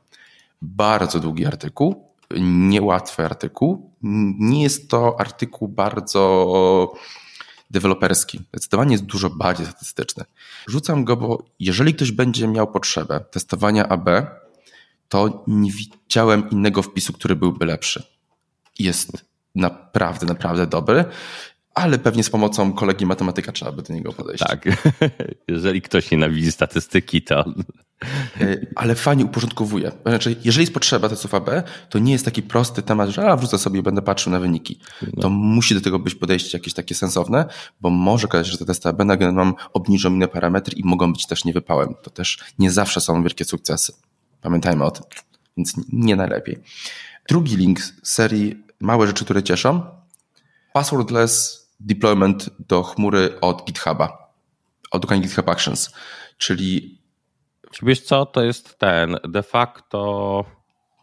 bardzo 0.63 1.21
długi 1.21 1.47
artykuł, 1.47 2.15
niełatwy 2.41 3.25
artykuł. 3.25 3.91
Nie 4.39 4.63
jest 4.63 4.91
to 4.91 5.21
artykuł 5.21 5.69
bardzo 5.69 6.93
deweloperski. 7.71 8.41
Zdecydowanie 8.53 8.93
jest 8.93 9.05
dużo 9.05 9.31
bardziej 9.31 9.67
statystyczny. 9.67 10.25
Rzucam 10.69 11.05
go, 11.05 11.17
bo 11.17 11.45
jeżeli 11.61 11.95
ktoś 11.95 12.13
będzie 12.13 12.49
miał 12.49 12.67
potrzebę 12.73 13.21
testowania 13.21 13.89
AB, 13.89 14.09
to 15.09 15.45
nie 15.47 15.71
widziałem 15.73 16.51
innego 16.51 16.83
wpisu, 16.83 17.13
który 17.13 17.37
byłby 17.37 17.67
lepszy. 17.67 18.03
Jest 18.79 19.25
naprawdę, 19.55 20.27
naprawdę 20.27 20.67
dobry 20.67 21.05
ale 21.75 21.99
pewnie 21.99 22.25
z 22.25 22.31
pomocą 22.31 22.73
kolegi 22.73 23.07
matematyka 23.07 23.53
trzeba 23.53 23.73
by 23.73 23.83
do 23.83 23.95
niego 23.95 24.13
podejść. 24.13 24.45
Tak. 24.45 24.65
Jeżeli 25.49 25.83
ktoś 25.83 26.11
nienawidzi 26.11 26.53
statystyki, 26.53 27.23
to. 27.23 27.45
E, 28.41 28.67
ale 28.75 28.95
fajnie 28.95 29.25
uporządkowuje. 29.25 29.93
Znaczy, 30.07 30.37
jeżeli 30.45 30.63
jest 30.63 30.75
potrzeba 30.75 31.09
testów 31.09 31.35
AB, 31.35 31.51
to 31.89 31.99
nie 31.99 32.13
jest 32.13 32.25
taki 32.25 32.43
prosty 32.43 32.83
temat, 32.83 33.11
że 33.11 33.31
a, 33.31 33.37
wrzucę 33.37 33.59
sobie 33.59 33.81
i 33.81 33.83
będę 33.83 34.03
patrzył 34.03 34.33
na 34.33 34.41
wyniki. 34.41 34.81
No. 35.03 35.23
To 35.23 35.31
musi 35.31 35.75
do 35.75 35.81
tego 35.81 35.99
być 35.99 36.15
podejście 36.15 36.59
jakieś 36.59 36.75
takie 36.75 36.95
sensowne, 36.95 37.47
bo 37.81 37.91
może 37.91 38.27
okazać 38.27 38.47
się, 38.47 38.53
że 38.53 38.59
te 38.59 38.65
testy 38.65 38.89
AB 38.89 39.05
nagle 39.05 39.33
nam 39.33 39.55
obniżą 39.73 40.15
inne 40.15 40.29
parametry 40.29 40.79
i 40.79 40.85
mogą 40.85 41.13
być 41.13 41.27
też 41.27 41.45
niewypałem. 41.45 41.95
To 42.03 42.11
też 42.11 42.39
nie 42.59 42.71
zawsze 42.71 43.01
są 43.01 43.23
wielkie 43.23 43.45
sukcesy. 43.45 43.93
Pamiętajmy 44.41 44.85
o 44.85 44.91
tym. 44.91 45.05
Więc 45.57 45.75
nie 45.93 46.17
najlepiej. 46.17 46.59
Drugi 47.29 47.57
link 47.57 47.81
z 47.81 47.93
serii 48.03 48.71
Małe 48.81 49.07
rzeczy, 49.07 49.25
które 49.25 49.43
cieszą. 49.43 49.83
Passwordless 50.73 51.67
deployment 51.81 52.51
do 52.69 52.83
chmury 52.83 53.41
od 53.41 53.65
GitHuba, 53.65 54.33
od 54.91 55.07
GitHub 55.07 55.49
Actions, 55.49 55.91
czyli... 56.39 57.00
Wiesz 57.83 58.01
co, 58.01 58.27
to 58.27 58.43
jest 58.43 58.79
ten 58.79 59.17
de 59.29 59.43
facto, 59.43 60.45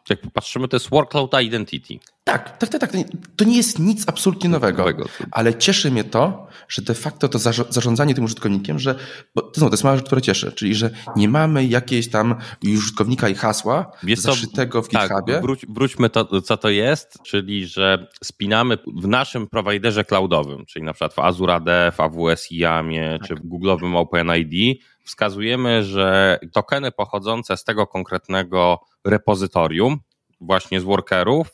jak 0.09 0.21
popatrzymy, 0.21 0.67
to 0.67 0.75
jest 0.75 0.89
workload 0.89 1.41
identity. 1.41 1.99
Tak, 2.27 2.57
tak, 2.57 2.69
tak, 2.69 2.81
tak. 2.81 2.91
To 3.35 3.45
nie 3.45 3.57
jest 3.57 3.79
nic 3.79 4.03
absolutnie 4.07 4.49
nowego, 4.49 4.77
nowego. 4.77 5.05
ale 5.31 5.55
cieszy 5.55 5.91
mnie 5.91 6.03
to, 6.03 6.47
że 6.67 6.81
de 6.81 6.93
facto 6.93 7.29
to 7.29 7.39
zarządzanie 7.69 8.15
tym 8.15 8.23
użytkownikiem, 8.23 8.79
że, 8.79 8.95
bo 9.35 9.41
to, 9.41 9.51
znowu, 9.53 9.69
to 9.69 9.73
jest 9.73 9.83
mała 9.83 9.95
rzecz, 9.95 10.05
która 10.05 10.21
cieszy, 10.21 10.51
czyli 10.51 10.75
że 10.75 10.89
nie 11.15 11.29
mamy 11.29 11.65
jakiejś 11.65 12.09
tam 12.09 12.35
użytkownika 12.73 13.29
i 13.29 13.35
hasła 13.35 13.91
Wiesz 14.03 14.19
zaszytego 14.19 14.81
w 14.81 14.89
tak, 14.89 15.09
GitHubie. 15.09 15.41
Wróć, 15.41 15.65
wróćmy 15.69 16.09
to, 16.09 16.41
co 16.41 16.57
to 16.57 16.69
jest, 16.69 17.17
czyli 17.23 17.67
że 17.67 18.07
spinamy 18.23 18.77
w 18.97 19.07
naszym 19.07 19.47
prowajderze 19.47 20.03
cloudowym, 20.05 20.65
czyli 20.65 20.85
na 20.85 20.93
przykład 20.93 21.13
w 21.13 21.19
Azure 21.19 21.53
AD, 21.53 21.95
w 21.95 21.99
AWS 21.99 22.51
IAMie, 22.51 23.17
tak. 23.19 23.27
czy 23.27 23.35
w 23.35 23.39
Google'owym 23.39 23.95
OpenID, 23.95 24.81
wskazujemy, 25.03 25.83
że 25.83 26.39
tokeny 26.53 26.91
pochodzące 26.91 27.57
z 27.57 27.63
tego 27.63 27.87
konkretnego 27.87 28.79
repozytorium, 29.05 29.99
właśnie 30.41 30.79
z 30.79 30.83
workerów, 30.83 31.47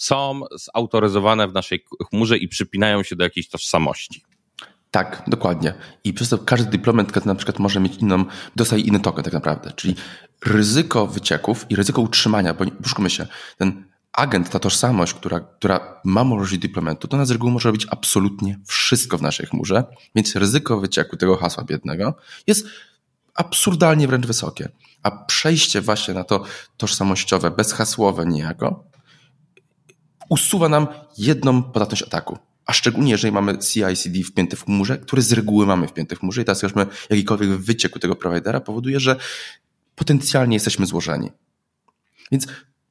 są 0.00 0.40
zautoryzowane 0.74 1.48
w 1.48 1.52
naszej 1.52 1.84
chmurze 2.10 2.38
i 2.38 2.48
przypinają 2.48 3.02
się 3.02 3.16
do 3.16 3.24
jakiejś 3.24 3.48
tożsamości. 3.48 4.22
Tak, 4.90 5.22
dokładnie. 5.26 5.74
I 6.04 6.12
przez 6.12 6.28
to 6.28 6.38
każdy 6.38 6.70
deployment 6.70 7.26
na 7.26 7.34
przykład 7.34 7.58
może 7.58 7.80
mieć 7.80 7.96
inną, 7.96 8.24
dostaje 8.56 8.82
inny 8.82 9.00
token 9.00 9.24
tak 9.24 9.32
naprawdę. 9.32 9.72
Czyli 9.76 9.94
ryzyko 10.44 11.06
wycieków 11.06 11.66
i 11.70 11.76
ryzyko 11.76 12.02
utrzymania, 12.02 12.54
bo 12.54 12.64
poszukamy 12.82 13.10
się, 13.10 13.26
ten 13.58 13.84
agent, 14.12 14.50
ta 14.50 14.58
tożsamość, 14.58 15.14
która, 15.14 15.40
która 15.40 16.00
ma 16.04 16.24
możliwość 16.24 16.62
deploymentu, 16.62 17.08
to 17.08 17.16
na 17.16 17.24
z 17.24 17.30
reguły 17.30 17.52
może 17.52 17.68
robić 17.68 17.86
absolutnie 17.90 18.58
wszystko 18.66 19.18
w 19.18 19.22
naszej 19.22 19.46
chmurze, 19.46 19.84
więc 20.14 20.36
ryzyko 20.36 20.80
wycieku 20.80 21.16
tego 21.16 21.36
hasła 21.36 21.64
biednego 21.64 22.14
jest 22.46 22.66
absurdalnie 23.34 24.08
wręcz 24.08 24.26
wysokie. 24.26 24.68
A 25.02 25.10
przejście 25.10 25.80
właśnie 25.80 26.14
na 26.14 26.24
to 26.24 26.44
tożsamościowe, 26.76 27.50
bezhasłowe 27.50 28.26
niejako, 28.26 28.89
usuwa 30.30 30.68
nam 30.68 30.86
jedną 31.18 31.62
podatność 31.62 32.02
ataku. 32.02 32.38
A 32.66 32.72
szczególnie, 32.72 33.10
jeżeli 33.10 33.32
mamy 33.32 33.58
CI/CD 33.58 34.22
wpięty 34.22 34.56
w 34.56 34.64
chmurze, 34.64 34.98
który 34.98 35.22
z 35.22 35.32
reguły 35.32 35.66
mamy 35.66 35.88
wpięty 35.88 36.16
w 36.16 36.18
chmurze 36.18 36.42
i 36.42 36.44
teraz 36.44 36.62
jakikolwiek 37.10 37.50
wyciek 37.50 37.96
u 37.96 37.98
tego 37.98 38.16
providera 38.16 38.60
powoduje, 38.60 39.00
że 39.00 39.16
potencjalnie 39.94 40.56
jesteśmy 40.56 40.86
złożeni. 40.86 41.30
Więc 42.32 42.46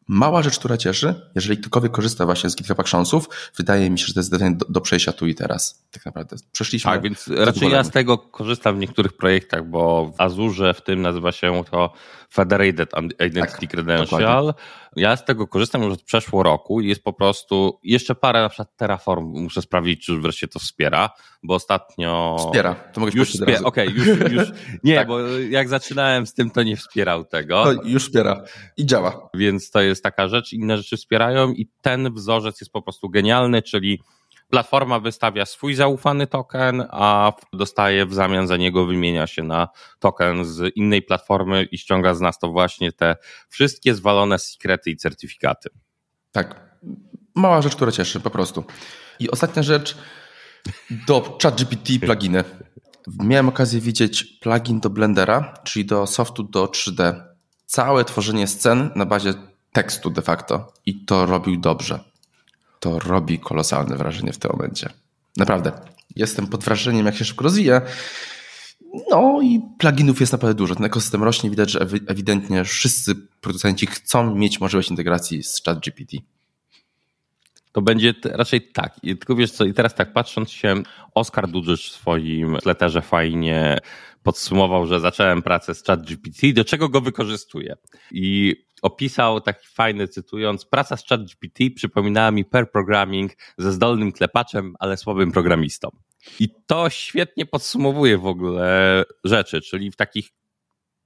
mała 0.10 0.44
rzecz, 0.44 0.60
która 0.60 0.78
cieszy, 0.78 1.32
jeżeli 1.36 1.58
ktokolwiek 1.58 1.92
korzysta 1.92 2.26
właśnie 2.26 2.50
z 2.50 2.56
GitHub 2.56 2.80
Actionsów, 2.80 3.30
wydaje 3.58 3.90
mi 3.90 4.00
się, 4.00 4.06
że 4.06 4.14
to 4.14 4.20
jest 4.20 4.58
do, 4.58 4.66
do 4.70 4.82
przejścia 4.82 5.14
tu 5.14 5.28
i 5.28 5.36
teraz. 5.36 5.88
Tak 5.92 6.06
naprawdę 6.06 6.36
przeszliśmy. 6.52 6.92
Tak, 6.92 7.02
więc 7.02 7.28
raczej 7.28 7.72
ja 7.72 7.84
z 7.84 7.92
tego 7.92 8.18
korzystam 8.18 8.76
w 8.76 8.80
niektórych 8.80 9.14
projektach, 9.14 9.70
bo 9.70 10.12
w 10.18 10.22
Azurze 10.22 10.74
w 10.74 10.82
tym 10.82 11.02
nazywa 11.02 11.32
się 11.32 11.64
to 11.72 11.94
Federated 12.34 12.92
Identity 13.28 13.62
tak, 13.62 13.70
Credential. 13.70 14.46
Dokładnie. 14.46 14.54
Ja 14.96 15.16
z 15.16 15.26
tego 15.26 15.48
korzystam 15.48 15.84
już 15.84 15.94
od 15.94 16.04
przeszło 16.04 16.44
roku 16.44 16.82
i 16.82 16.88
jest 16.88 17.04
po 17.04 17.14
prostu 17.14 17.80
jeszcze 17.84 18.16
parę 18.16 18.42
na 18.42 18.50
przykład 18.50 18.76
Terraform 18.76 19.26
muszę 19.26 19.62
sprawdzić, 19.62 20.06
czy 20.06 20.18
wreszcie 20.18 20.48
to 20.48 20.60
wspiera, 20.60 21.10
bo 21.44 21.56
ostatnio... 21.56 22.38
Wspiera, 22.40 22.76
to 22.76 23.02
mogę 23.02 23.12
już 23.16 23.30
wspiera. 23.30 23.60
Okej, 23.64 23.88
okay, 23.88 24.00
już, 24.00 24.32
już, 24.32 24.52
nie, 24.84 24.96
tak. 24.96 25.08
bo 25.08 25.20
jak 25.30 25.70
zaczynałem 25.70 26.28
z 26.28 26.34
tym, 26.34 26.52
to 26.52 26.64
nie 26.64 26.78
wspierał 26.78 27.26
tego. 27.26 27.64
To 27.64 27.84
już 27.84 28.04
wspiera 28.04 28.44
i 28.78 28.86
działa. 28.86 29.30
Więc 29.34 29.72
to 29.72 29.82
jest 29.82 30.04
taka 30.04 30.28
rzecz, 30.28 30.54
inne 30.54 30.78
rzeczy 30.78 30.98
wspierają 30.98 31.52
i 31.52 31.70
ten 31.82 32.14
wzorzec 32.14 32.62
jest 32.62 32.72
po 32.72 32.82
prostu 32.82 33.10
genialny, 33.10 33.62
czyli 33.62 34.00
Platforma 34.50 35.00
wystawia 35.00 35.46
swój 35.46 35.76
zaufany 35.76 36.28
token, 36.28 36.86
a 36.90 37.34
dostaje 37.54 38.06
w 38.06 38.14
zamian 38.14 38.48
za 38.48 38.58
niego 38.58 38.86
wymienia 38.86 39.28
się 39.28 39.44
na 39.44 39.68
token 40.00 40.46
z 40.46 40.76
innej 40.76 41.02
platformy 41.02 41.64
i 41.64 41.78
ściąga 41.78 42.14
z 42.14 42.22
nas 42.22 42.40
to 42.40 42.52
właśnie 42.52 42.92
te 42.92 43.16
wszystkie 43.50 43.96
zwalone 43.96 44.40
sekrety 44.40 44.90
i 44.90 44.98
certyfikaty. 44.98 45.70
Tak. 46.32 46.78
Mała 47.36 47.62
rzecz, 47.62 47.76
która 47.76 47.92
cieszy, 47.92 48.20
po 48.20 48.30
prostu. 48.30 48.64
I 49.20 49.32
ostatnia 49.32 49.64
rzecz, 49.64 49.98
do 51.08 51.38
ChatGPT 51.44 52.00
pluginy. 52.00 52.44
Miałem 53.24 53.50
okazję 53.50 53.82
widzieć 53.82 54.24
plugin 54.24 54.80
do 54.80 54.90
Blendera, 54.90 55.54
czyli 55.64 55.86
do 55.86 56.08
softu 56.08 56.44
do 56.44 56.66
3D. 56.66 57.24
Całe 57.66 58.06
tworzenie 58.06 58.48
scen 58.48 58.90
na 58.96 59.06
bazie 59.06 59.34
tekstu 59.72 60.10
de 60.10 60.22
facto 60.22 60.74
i 60.86 61.06
to 61.06 61.26
robił 61.26 61.58
dobrze 61.58 62.10
to 62.80 63.00
robi 63.00 63.40
kolosalne 63.40 63.96
wrażenie 63.96 64.34
w 64.34 64.38
tym 64.38 64.52
momencie. 64.52 64.90
Naprawdę. 65.38 65.72
Jestem 66.16 66.48
pod 66.48 66.64
wrażeniem, 66.64 67.06
jak 67.06 67.16
się 67.16 67.26
szybko 67.26 67.44
rozwija. 67.44 67.82
No 69.10 69.40
i 69.42 69.62
pluginów 69.78 70.20
jest 70.20 70.32
naprawdę 70.32 70.54
dużo. 70.54 70.76
Ten 70.76 70.86
ekosystem 70.86 71.24
rośnie. 71.24 71.50
Widać, 71.50 71.72
że 71.72 71.80
ewidentnie 72.08 72.64
wszyscy 72.64 73.16
producenci 73.16 73.86
chcą 73.86 74.36
mieć 74.36 74.60
możliwość 74.60 74.90
integracji 74.90 75.44
z 75.44 75.62
ChatGPT. 75.66 76.12
To 77.72 77.82
będzie 77.82 78.14
raczej 78.24 78.62
tak. 78.62 78.96
I 79.04 79.18
tylko 79.18 79.36
wiesz 79.36 79.52
co, 79.52 79.66
i 79.66 79.74
teraz 79.74 79.96
tak 79.96 80.14
patrząc 80.14 80.52
się, 80.52 80.76
Oskar 81.16 81.48
Dudżysz 81.48 81.92
w 81.92 81.96
swoim 81.96 82.58
letterze 82.66 83.02
fajnie 83.02 83.78
podsumował, 84.24 84.86
że 84.86 85.00
zacząłem 85.00 85.42
pracę 85.42 85.76
z 85.76 85.84
ChatGPT, 85.84 86.54
do 86.54 86.66
czego 86.66 86.90
go 86.90 87.02
wykorzystuję. 87.02 87.76
I 88.12 88.56
opisał 88.82 89.42
taki 89.42 89.68
fajny, 89.68 90.08
cytując, 90.08 90.66
praca 90.66 90.98
z 90.98 91.08
ChatGPT 91.08 91.64
przypominała 91.76 92.32
mi 92.32 92.46
pair 92.46 92.72
programming 92.72 93.32
ze 93.58 93.72
zdolnym 93.72 94.12
klepaczem, 94.12 94.76
ale 94.80 94.98
słabym 94.98 95.32
programistą. 95.32 95.90
I 96.40 96.50
to 96.68 96.90
świetnie 96.90 97.46
podsumowuje 97.46 98.18
w 98.18 98.26
ogóle 98.26 99.04
rzeczy, 99.24 99.62
czyli 99.62 99.92
w 99.92 99.96
takich 99.96 100.30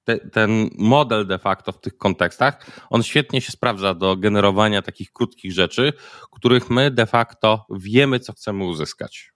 te, 0.03 0.17
ten 0.17 0.69
model 0.77 1.27
de 1.27 1.39
facto 1.39 1.71
w 1.71 1.79
tych 1.79 1.97
kontekstach, 1.97 2.65
on 2.89 3.03
świetnie 3.03 3.41
się 3.41 3.51
sprawdza 3.51 3.93
do 3.93 4.17
generowania 4.17 4.81
takich 4.81 5.11
krótkich 5.13 5.53
rzeczy, 5.53 5.93
których 6.31 6.69
my 6.69 6.91
de 6.91 7.05
facto 7.05 7.65
wiemy, 7.69 8.19
co 8.19 8.33
chcemy 8.33 8.63
uzyskać. 8.65 9.33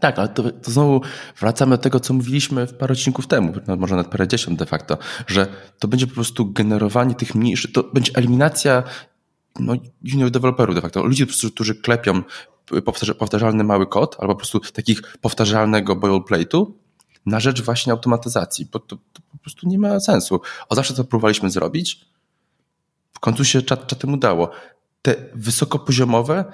Tak, 0.00 0.18
ale 0.18 0.28
to, 0.28 0.42
to 0.42 0.70
znowu 0.70 1.00
wracamy 1.40 1.76
do 1.76 1.82
tego, 1.82 2.00
co 2.00 2.14
mówiliśmy 2.14 2.66
w 2.66 2.74
parę 2.74 2.92
odcinków 2.92 3.26
temu, 3.26 3.52
no 3.66 3.76
może 3.76 3.96
nawet 3.96 4.12
parę 4.12 4.28
dziesiąt 4.28 4.58
de 4.58 4.66
facto, 4.66 4.98
że 5.26 5.46
to 5.78 5.88
będzie 5.88 6.06
po 6.06 6.14
prostu 6.14 6.52
generowanie 6.52 7.14
tych 7.14 7.34
mniejszych, 7.34 7.72
to 7.72 7.82
będzie 7.82 8.12
eliminacja 8.14 8.82
no, 9.60 9.74
junior 10.02 10.30
deweloperów 10.30 10.74
de 10.74 10.80
facto, 10.80 11.02
ludzi, 11.02 11.26
którzy 11.54 11.74
klepią 11.74 12.22
powtarzalny 13.18 13.64
mały 13.64 13.86
kod, 13.86 14.16
albo 14.18 14.34
po 14.34 14.38
prostu 14.38 14.60
takich 14.60 15.02
powtarzalnego 15.20 15.96
boilerplate'u 15.96 16.66
na 17.26 17.40
rzecz 17.40 17.62
właśnie 17.62 17.92
automatyzacji, 17.92 18.68
bo 18.72 18.78
to, 18.78 18.96
to, 18.96 19.22
po 19.32 19.38
prostu 19.38 19.68
nie 19.68 19.78
ma 19.78 20.00
sensu. 20.00 20.40
O 20.68 20.74
zawsze 20.74 20.94
to 20.94 21.04
próbowaliśmy 21.04 21.50
zrobić, 21.50 22.06
w 23.12 23.20
końcu 23.20 23.44
się 23.44 23.62
czat, 23.62 23.86
czatem 23.86 24.14
udało. 24.14 24.50
Te 25.02 25.14
wysokopoziomowe 25.34 26.44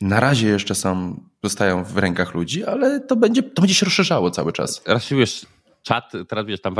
na 0.00 0.20
razie 0.20 0.48
jeszcze 0.48 0.74
są, 0.74 1.20
zostają 1.42 1.84
w 1.84 1.98
rękach 1.98 2.34
ludzi, 2.34 2.64
ale 2.64 3.00
to 3.00 3.16
będzie, 3.16 3.42
to 3.42 3.62
będzie 3.62 3.74
się 3.74 3.86
rozszerzało 3.86 4.30
cały 4.30 4.52
czas. 4.52 4.82
Wiesz, 5.10 5.46
czat, 5.82 6.12
teraz 6.28 6.46
wiesz, 6.46 6.60
tam 6.60 6.74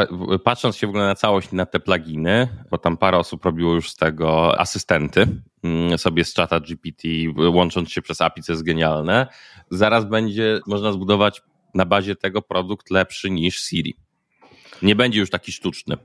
patrząc 0.45 0.77
się 0.77 0.87
w 0.87 0.91
ogóle 0.91 1.07
na 1.07 1.15
całość, 1.15 1.53
na 1.53 1.67
te 1.67 1.81
pluginy, 1.81 2.49
bo 2.71 2.79
tam 2.79 2.97
parę 2.97 3.19
osób 3.19 3.45
robiło 3.45 3.75
już 3.75 3.91
z 3.91 3.97
tego 3.97 4.61
asystenty 4.61 5.27
mm, 5.63 5.99
sobie 5.99 6.25
z 6.25 6.35
czata 6.35 6.61
GPT, 6.61 7.09
łącząc 7.37 7.91
się 7.91 8.03
przez 8.03 8.21
API, 8.21 8.43
co 8.43 8.53
jest 8.53 8.63
genialne, 8.63 9.27
zaraz 9.71 10.05
będzie 10.05 10.61
można 10.67 10.93
zbudować 10.93 11.43
na 11.75 11.87
bazie 11.87 12.17
tego 12.17 12.43
produkt 12.43 12.91
lepszy 12.91 13.31
niż 13.31 13.63
Siri. 13.63 13.95
Nie 14.83 14.97
będzie 14.97 15.21
już 15.21 15.31
taki 15.31 15.53
sztuczny. 15.53 15.97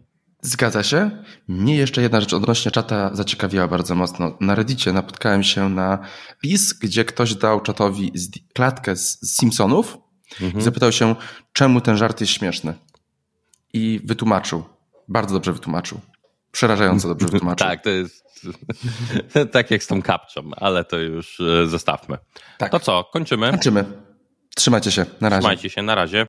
Zgadza 0.41 0.83
się. 0.83 1.23
Mnie 1.47 1.75
jeszcze 1.75 2.01
jedna 2.01 2.21
rzecz 2.21 2.33
odnośnie 2.33 2.71
czata 2.71 3.15
zaciekawiła 3.15 3.67
bardzo 3.67 3.95
mocno. 3.95 4.37
Na 4.39 4.55
Reddicie 4.55 4.93
napotkałem 4.93 5.43
się 5.43 5.69
na 5.69 5.99
list, 6.43 6.81
gdzie 6.81 7.05
ktoś 7.05 7.35
dał 7.35 7.61
czatowi 7.61 8.11
klatkę 8.53 8.95
z 8.95 9.35
Simpsonów 9.37 9.97
mhm. 10.41 10.59
i 10.59 10.61
zapytał 10.61 10.91
się, 10.91 11.15
czemu 11.53 11.81
ten 11.81 11.97
żart 11.97 12.21
jest 12.21 12.33
śmieszny. 12.33 12.73
I 13.73 13.99
wytłumaczył. 14.03 14.63
Bardzo 15.07 15.33
dobrze 15.33 15.53
wytłumaczył. 15.53 15.99
Przerażająco 16.51 17.07
dobrze 17.07 17.27
wytłumaczył. 17.31 17.67
tak, 17.67 17.83
to 17.83 17.89
jest 17.89 18.27
tak 19.51 19.71
jak 19.71 19.83
z 19.83 19.87
tą 19.87 20.01
kapczą, 20.01 20.51
ale 20.55 20.83
to 20.83 20.97
już 20.97 21.39
e, 21.39 21.67
zostawmy. 21.67 22.17
Tak. 22.57 22.71
To 22.71 22.79
co, 22.79 23.03
kończymy? 23.13 23.51
Kończymy. 23.51 24.06
Trzymajcie 24.57 24.91
się. 24.91 25.05
Na 25.21 25.29
razie. 25.29 25.41
Trzymajcie 25.41 25.69
się. 25.69 25.81
Na 25.81 25.95
razie. 25.95 26.25